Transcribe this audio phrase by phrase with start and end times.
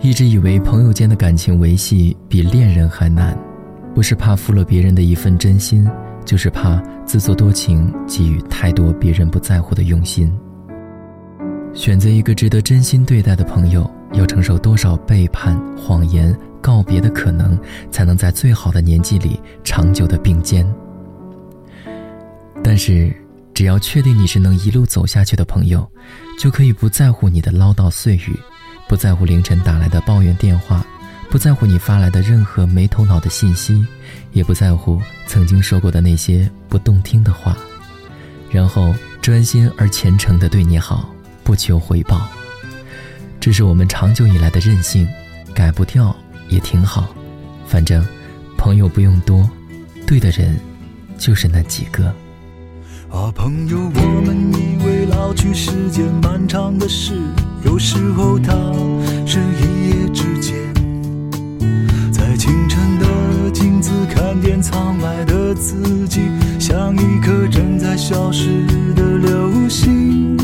[0.00, 3.36] 一直以为朋友间的感情维系比恋人还难，
[3.94, 5.88] 不是怕负了别人的一份真心，
[6.24, 10.30] 就是怕自作多情，给予太多别人不在乎的用心。
[11.72, 17.58] 选择一个值得真心对待的朋友，要承受多少背叛、谎言、告别的可能，
[17.90, 20.66] 才能在最好的年纪里长久的并肩？
[22.62, 23.14] 但是，
[23.54, 25.86] 只要确定你是能一路走下去的朋友，
[26.38, 28.38] 就可以不在乎你的唠叨碎语，
[28.88, 30.84] 不在乎凌晨打来的抱怨电话，
[31.30, 33.84] 不在乎你发来的任何没头脑的信息，
[34.32, 37.56] 也不在乎曾经说过的那些不动听的话，
[38.50, 41.12] 然后专心而虔诚地对你好。
[41.44, 42.28] 不求回报，
[43.38, 45.06] 这是我们长久以来的任性，
[45.54, 46.12] 改不掉
[46.48, 47.14] 也挺好。
[47.68, 48.04] 反正
[48.58, 49.48] 朋友不用多，
[50.08, 50.58] 对的人
[51.16, 52.12] 就是那几个。
[53.10, 57.14] 啊，朋友，我们以为老去是件漫长的事，
[57.64, 58.52] 有时候它
[59.24, 60.56] 是一夜之间。
[62.12, 66.22] 在清晨的镜子看见苍白的自己，
[66.58, 70.36] 像一颗正在消失的流星。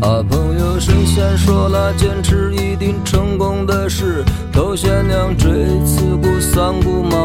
[0.00, 5.50] 啊，朋友，神仙说了，坚持一定成功的事，头悬梁锥
[5.84, 7.15] 刺股，三顾茅。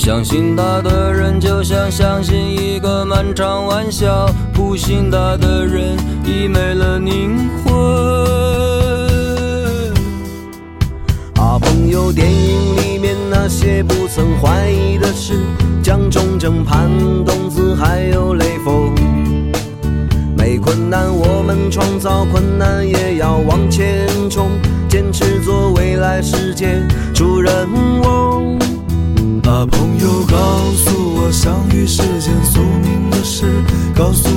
[0.00, 4.08] 相信他的人，就像相信一个漫长玩笑；
[4.50, 7.74] 不信他的人，已没了灵魂。
[11.36, 15.34] 啊，朋友，电影里面那些不曾怀疑的事，
[15.82, 16.88] 蒋中正、潘
[17.26, 18.94] 冬子，还有雷锋。
[20.34, 24.48] 没困难，我们创造困难，也要往前冲，
[24.88, 26.80] 坚持做未来世界
[27.12, 27.99] 主人翁。
[29.66, 30.36] 朋友，告
[30.74, 33.62] 诉我相遇是件宿命的事，
[33.94, 34.28] 告诉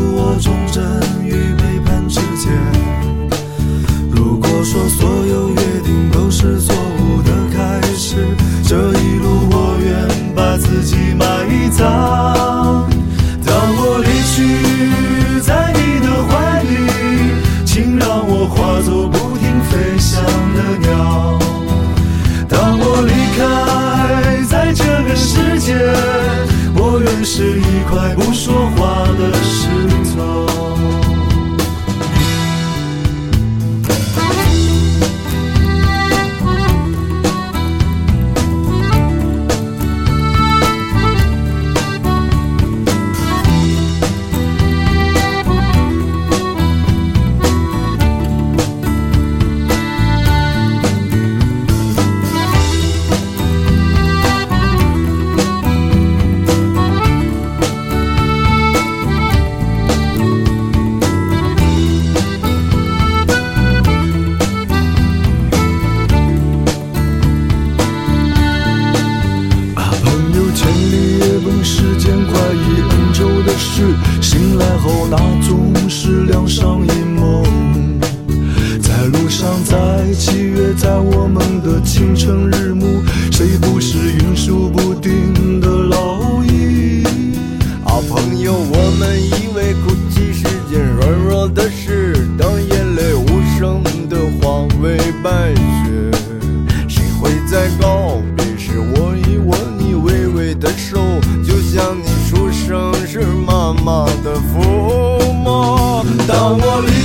[27.96, 28.62] 来不说。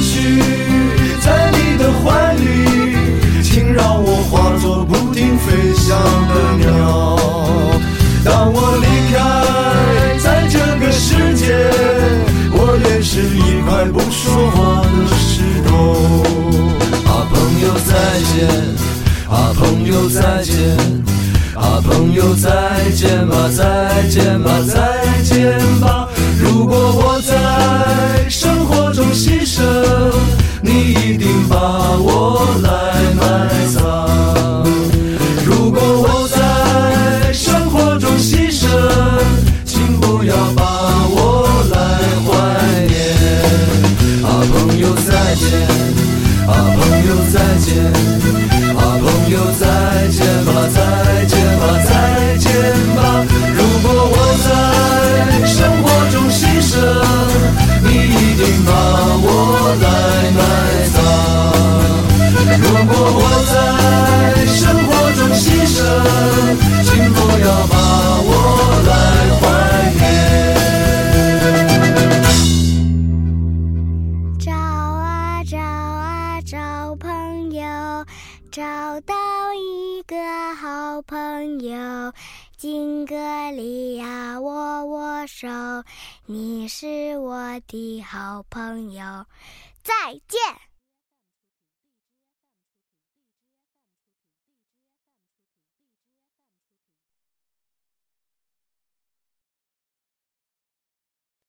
[0.00, 0.42] 去，
[1.20, 2.42] 在你的怀里，
[3.42, 5.96] 请让我化作不停飞翔
[6.28, 7.16] 的鸟。
[8.24, 9.16] 当我离开
[10.18, 11.54] 在这个世界，
[12.52, 15.70] 我也是一块不说话的石头。
[17.06, 17.90] 啊，朋友再
[18.30, 18.36] 见，
[19.28, 20.54] 啊，朋友再见。
[21.58, 22.48] 啊，朋友，再
[22.94, 26.08] 见吧，再见吧，再见吧。
[26.40, 28.28] 如果我在。
[29.12, 29.97] 牺牲，
[82.56, 85.48] 金戈里呀，握握手，
[86.26, 89.26] 你是我的好朋友，
[89.82, 90.40] 再见。